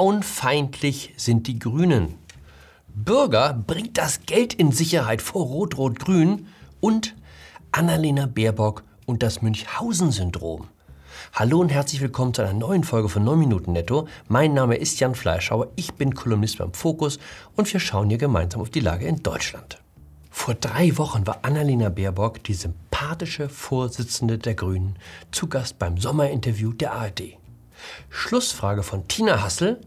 [0.00, 2.14] Frauenfeindlich sind die Grünen.
[2.88, 6.46] Bürger bringt das Geld in Sicherheit vor Rot-Rot-Grün
[6.80, 7.14] und
[7.70, 10.68] Annalena Baerbock und das Münchhausen-Syndrom.
[11.34, 14.08] Hallo und herzlich willkommen zu einer neuen Folge von 9 Minuten Netto.
[14.26, 17.18] Mein Name ist Jan Fleischhauer, ich bin Kolumnist beim Fokus
[17.56, 19.82] und wir schauen hier gemeinsam auf die Lage in Deutschland.
[20.30, 24.96] Vor drei Wochen war Annalena Baerbock, die sympathische Vorsitzende der Grünen,
[25.30, 27.39] zu Gast beim Sommerinterview der ARD.
[28.08, 29.80] Schlussfrage von Tina Hassel,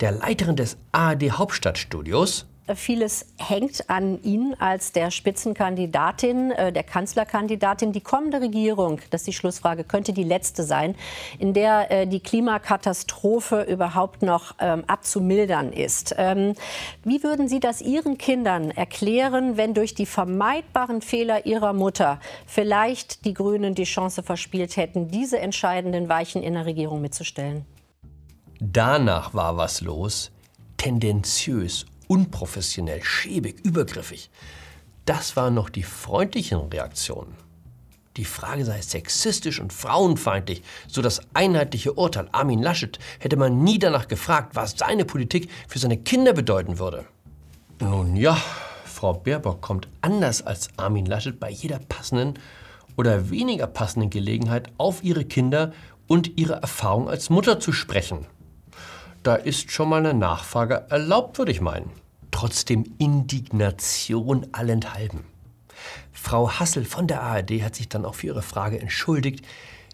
[0.00, 2.47] der Leiterin des ARD Hauptstadtstudios.
[2.74, 7.92] Vieles hängt an Ihnen als der Spitzenkandidatin, äh, der Kanzlerkandidatin.
[7.92, 10.94] Die kommende Regierung, das ist die Schlussfrage, könnte die letzte sein,
[11.38, 16.14] in der äh, die Klimakatastrophe überhaupt noch ähm, abzumildern ist.
[16.18, 16.54] Ähm,
[17.04, 23.24] wie würden Sie das Ihren Kindern erklären, wenn durch die vermeidbaren Fehler Ihrer Mutter vielleicht
[23.24, 27.64] die Grünen die Chance verspielt hätten, diese entscheidenden Weichen in der Regierung mitzustellen?
[28.60, 30.32] Danach war was los,
[30.76, 34.30] tendenziös, unprofessionell, schäbig, übergriffig.
[35.04, 37.34] Das waren noch die freundlichen Reaktionen.
[38.18, 43.78] Die Frage sei sexistisch und frauenfeindlich, so das einheitliche Urteil Armin Laschet hätte man nie
[43.78, 47.04] danach gefragt, was seine Politik für seine Kinder bedeuten würde.
[47.80, 48.36] Nun ja,
[48.84, 52.34] Frau Baerbock kommt anders als Armin Laschet bei jeder passenden
[52.96, 55.72] oder weniger passenden Gelegenheit auf ihre Kinder
[56.08, 58.26] und ihre Erfahrung als Mutter zu sprechen.
[59.28, 61.90] Da ist schon mal eine Nachfrage erlaubt, würde ich meinen.
[62.30, 65.26] Trotzdem Indignation allenthalben.
[66.12, 69.44] Frau Hassel von der ARD hat sich dann auch für ihre Frage entschuldigt.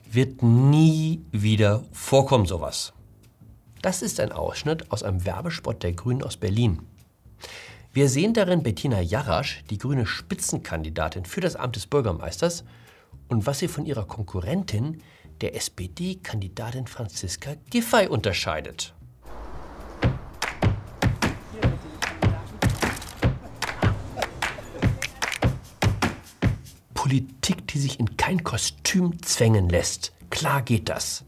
[0.08, 2.92] Wird nie wieder vorkommen sowas.
[3.82, 6.82] Das ist ein Ausschnitt aus einem Werbespot der Grünen aus Berlin.
[7.92, 12.62] Wir sehen darin Bettina Jarasch, die grüne Spitzenkandidatin für das Amt des Bürgermeisters,
[13.26, 15.02] und was sie von ihrer Konkurrentin,
[15.40, 18.93] der SPD-Kandidatin Franziska Giffey, unterscheidet.
[27.04, 30.14] Politik, die sich in kein Kostüm zwängen lässt.
[30.30, 31.22] Klar geht das.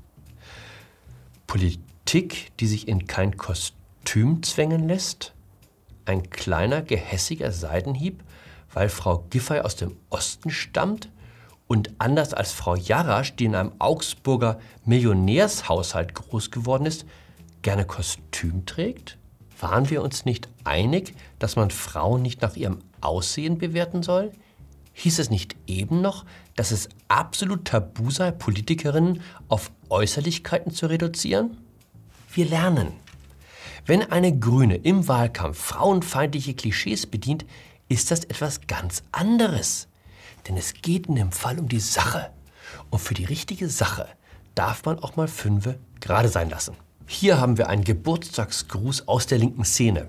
[1.47, 5.35] Politik, die sich in kein Kostüm zwängen lässt?
[6.07, 8.23] Ein kleiner, gehässiger Seidenhieb,
[8.73, 11.11] weil Frau Giffey aus dem Osten stammt
[11.67, 17.05] und anders als Frau Jarasch, die in einem Augsburger Millionärshaushalt groß geworden ist,
[17.61, 19.19] gerne Kostüm trägt?
[19.61, 24.33] Waren wir uns nicht einig, dass man Frauen nicht nach ihrem Aussehen bewerten soll?
[24.99, 26.25] Hieß es nicht eben noch,
[26.55, 31.59] dass es absolut tabu sei, Politikerinnen auf Äußerlichkeiten zu reduzieren?
[32.33, 32.93] Wir lernen.
[33.85, 37.45] Wenn eine Grüne im Wahlkampf frauenfeindliche Klischees bedient,
[37.91, 39.89] ist das etwas ganz anderes.
[40.49, 42.31] Denn es geht in dem Fall um die Sache.
[42.89, 44.09] Und für die richtige Sache
[44.55, 46.75] darf man auch mal Fünfe gerade sein lassen.
[47.07, 50.09] Hier haben wir einen Geburtstagsgruß aus der linken Szene.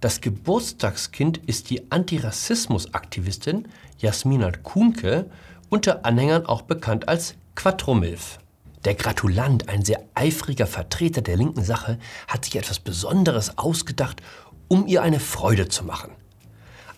[0.00, 3.66] Das Geburtstagskind ist die Antirassismus-Aktivistin
[3.98, 5.28] Jasmina Kuhnke,
[5.70, 8.38] unter Anhängern auch bekannt als Quattromilf.
[8.84, 11.98] Der Gratulant, ein sehr eifriger Vertreter der linken Sache,
[12.28, 14.22] hat sich etwas Besonderes ausgedacht,
[14.68, 16.12] um ihr eine Freude zu machen.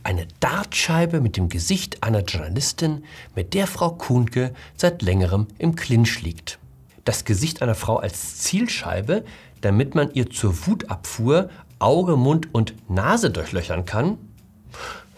[0.02, 6.20] Eine Dartscheibe mit dem Gesicht einer Journalistin, mit der Frau Kuhnke seit längerem im Clinch
[6.20, 6.58] liegt.
[7.06, 9.24] Das Gesicht einer Frau als Zielscheibe,
[9.62, 11.48] damit man ihr zur Wutabfuhr
[11.80, 14.18] Auge, Mund und Nase durchlöchern kann,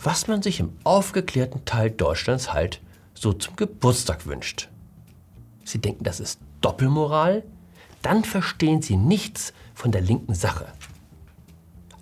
[0.02, 2.80] was man sich im aufgeklärten Teil Deutschlands halt
[3.14, 4.68] so zum Geburtstag wünscht.
[5.64, 7.44] Sie denken, das ist Doppelmoral?
[8.00, 10.66] Dann verstehen Sie nichts von der linken Sache.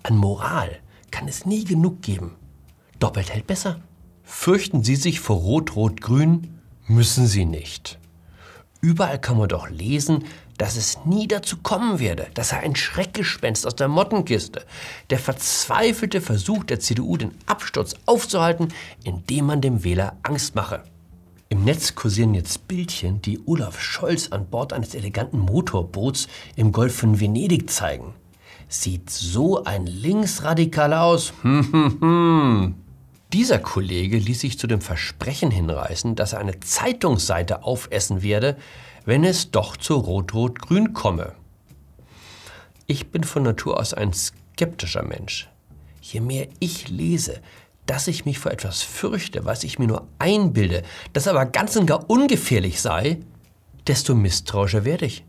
[0.03, 0.79] An Moral
[1.11, 2.35] kann es nie genug geben.
[2.99, 3.81] Doppelt hält besser.
[4.23, 6.59] Fürchten Sie sich vor Rot-Rot-Grün?
[6.87, 7.99] Müssen Sie nicht.
[8.79, 10.23] Überall kann man doch lesen,
[10.61, 12.27] dass es nie dazu kommen werde.
[12.35, 14.63] Das sei ein Schreckgespenst aus der Mottenkiste.
[15.09, 18.67] Der verzweifelte Versuch der CDU, den Absturz aufzuhalten,
[19.03, 20.83] indem man dem Wähler Angst mache.
[21.49, 26.95] Im Netz kursieren jetzt Bildchen, die Olaf Scholz an Bord eines eleganten Motorboots im Golf
[26.95, 28.13] von Venedig zeigen.
[28.67, 31.33] Sieht so ein Linksradikaler aus?
[31.41, 32.75] Hm, hm, hm.
[33.33, 38.57] Dieser Kollege ließ sich zu dem Versprechen hinreißen, dass er eine Zeitungsseite aufessen werde,
[39.05, 41.33] wenn es doch zu Rot-Rot-Grün komme.
[42.87, 45.49] Ich bin von Natur aus ein skeptischer Mensch.
[46.01, 47.41] Je mehr ich lese,
[47.85, 50.83] dass ich mich vor etwas fürchte, was ich mir nur einbilde,
[51.13, 53.19] das aber ganz und gar ungefährlich sei,
[53.87, 55.23] desto misstrauischer werde ich.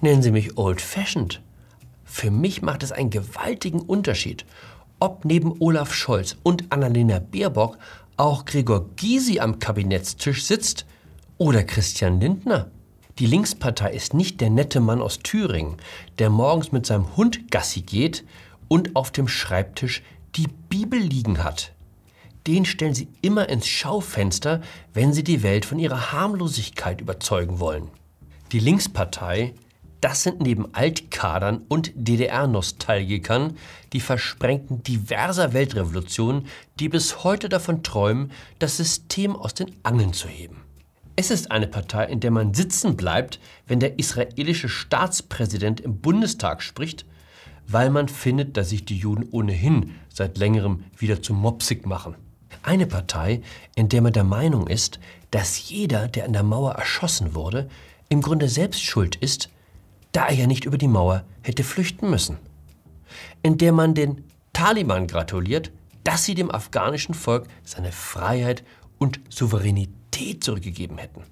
[0.00, 1.42] Nennen Sie mich old-fashioned.
[2.04, 4.46] Für mich macht es einen gewaltigen Unterschied,
[5.00, 7.76] ob neben Olaf Scholz und Annalena Baerbock
[8.16, 10.86] auch Gregor Gysi am Kabinettstisch sitzt
[11.38, 12.70] oder Christian Lindner.
[13.18, 15.76] Die Linkspartei ist nicht der nette Mann aus Thüringen,
[16.18, 18.24] der morgens mit seinem Hund Gassi geht
[18.68, 20.02] und auf dem Schreibtisch
[20.34, 21.72] die Bibel liegen hat.
[22.46, 24.60] Den stellen sie immer ins Schaufenster,
[24.92, 27.88] wenn sie die Welt von ihrer Harmlosigkeit überzeugen wollen.
[28.52, 29.54] Die Linkspartei,
[30.00, 33.56] das sind neben Altkadern und DDR-Nostalgikern
[33.92, 36.46] die Versprengten diverser Weltrevolutionen,
[36.78, 40.62] die bis heute davon träumen, das System aus den Angeln zu heben.
[41.18, 46.62] Es ist eine Partei, in der man sitzen bleibt, wenn der israelische Staatspräsident im Bundestag
[46.62, 47.06] spricht,
[47.66, 52.16] weil man findet, dass sich die Juden ohnehin seit längerem wieder zu mopsig machen.
[52.62, 53.40] Eine Partei,
[53.74, 57.70] in der man der Meinung ist, dass jeder, der an der Mauer erschossen wurde,
[58.10, 59.48] im Grunde selbst schuld ist,
[60.12, 62.36] da er ja nicht über die Mauer hätte flüchten müssen.
[63.42, 65.72] In der man den Taliban gratuliert,
[66.04, 68.64] dass sie dem afghanischen Volk seine Freiheit
[68.98, 70.05] und Souveränität
[70.40, 71.22] zurückgegeben hätten.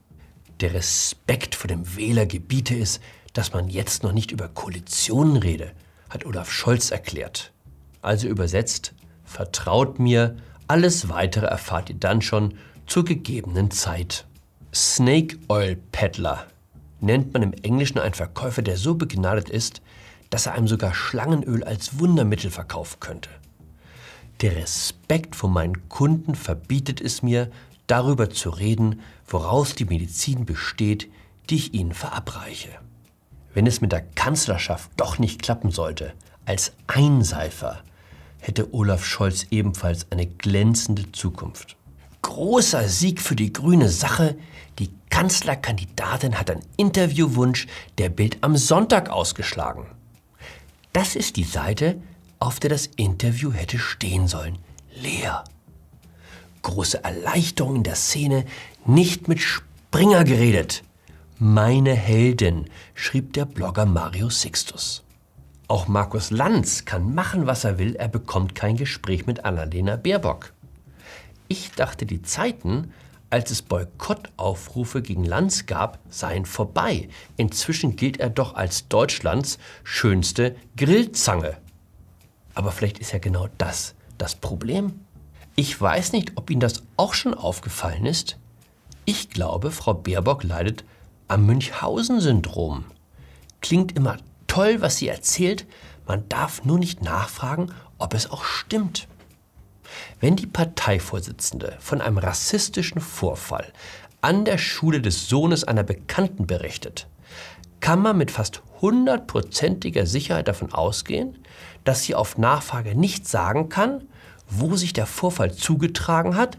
[0.61, 3.01] Der Respekt vor dem Wähler gebiete es,
[3.33, 5.73] dass man jetzt noch nicht über Koalitionen rede,
[6.09, 7.53] hat Olaf Scholz erklärt.
[8.03, 8.95] Also übersetzt,
[9.25, 10.37] vertraut mir,
[10.69, 12.55] alles weitere erfahrt ihr dann schon
[12.87, 14.27] zur gegebenen Zeit.
[14.73, 16.47] Snake Oil Peddler
[17.01, 19.83] nennt man im Englischen einen Verkäufer, der so begnadet ist,
[20.31, 23.31] dass er einem sogar Schlangenöl als Wundermittel verkaufen könnte.
[24.41, 27.51] Der Respekt vor meinen Kunden verbietet es mir,
[27.87, 31.09] darüber zu reden, woraus die Medizin besteht,
[31.51, 32.71] die ich ihnen verabreiche.
[33.53, 36.13] Wenn es mit der Kanzlerschaft doch nicht klappen sollte,
[36.45, 37.83] als Einseifer,
[38.41, 41.77] hätte Olaf Scholz ebenfalls eine glänzende Zukunft.
[42.23, 44.37] Großer Sieg für die grüne Sache.
[44.79, 47.67] Die Kanzlerkandidatin hat einen Interviewwunsch
[47.99, 49.87] der Bild am Sonntag ausgeschlagen.
[50.93, 52.01] Das ist die Seite,
[52.39, 54.59] auf der das Interview hätte stehen sollen.
[54.95, 55.45] Leer.
[56.65, 58.47] Große Erleichterung in der Szene,
[58.87, 60.83] nicht mit Springer geredet.
[61.39, 65.05] Meine Heldin, schrieb der Blogger Mario Sixtus.
[65.69, 70.55] Auch Markus Lanz kann machen, was er will, er bekommt kein Gespräch mit Annalena Baerbock.
[71.49, 72.93] Ich dachte, die Zeiten,
[73.29, 77.11] als es Boykottaufrufe gegen Lanz gab, seien vorbei.
[77.37, 81.59] Inzwischen gilt er doch als Deutschlands schönste Grillzange.
[82.55, 85.04] Aber vielleicht ist ja genau das das Problem.
[85.57, 88.39] Ich weiß nicht, ob Ihnen das auch schon aufgefallen ist.
[89.05, 90.85] Ich glaube, Frau Baerbock leidet
[91.29, 92.85] am Münchhausen-Syndrom.
[93.61, 94.17] Klingt immer
[94.49, 95.67] toll, was sie erzählt,
[96.07, 99.09] man darf nur nicht nachfragen, ob es auch stimmt.
[100.21, 103.73] Wenn die Parteivorsitzende von einem rassistischen Vorfall
[104.21, 107.07] an der Schule des Sohnes einer Bekannten berichtet,
[107.81, 111.39] kann man mit fast hundertprozentiger Sicherheit davon ausgehen,
[111.85, 114.09] dass sie auf Nachfrage nicht sagen kann,
[114.49, 116.59] wo sich der Vorfall zugetragen hat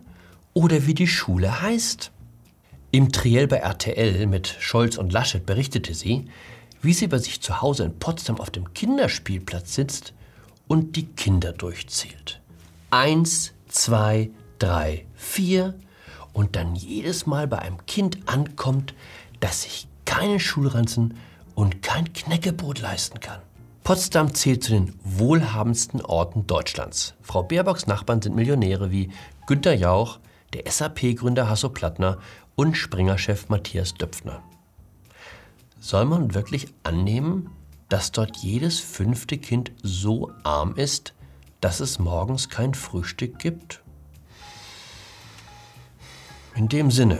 [0.53, 2.11] oder wie die Schule heißt.
[2.91, 6.25] Im Triell bei RTL mit Scholz und Laschet berichtete sie,
[6.81, 10.13] wie sie bei sich zu Hause in Potsdam auf dem Kinderspielplatz sitzt
[10.67, 12.41] und die Kinder durchzählt.
[12.91, 14.29] Eins, zwei,
[14.59, 15.75] drei, vier
[16.31, 18.93] und dann jedes Mal bei einem Kind ankommt,
[19.39, 21.15] das sich keinen Schulranzen
[21.55, 23.41] und kein Knäckebrot leisten kann.
[23.85, 27.13] Potsdam zählt zu den wohlhabendsten Orten Deutschlands.
[27.21, 29.12] Frau Baerbocks Nachbarn sind Millionäre wie
[29.45, 30.17] Günter Jauch,
[30.53, 32.17] der SAP-Gründer Hasso Plattner
[32.55, 34.41] und Springer-Chef Matthias Döpfner.
[35.79, 37.51] Soll man wirklich annehmen,
[37.88, 41.13] dass dort jedes fünfte Kind so arm ist,
[41.62, 43.83] dass es morgens kein Frühstück gibt?
[46.55, 47.19] In dem Sinne,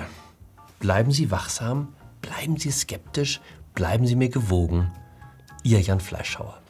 [0.80, 3.40] bleiben Sie wachsam, bleiben Sie skeptisch,
[3.76, 4.92] bleiben Sie mir gewogen.
[5.66, 6.65] Ihr Jan Fleischhauer.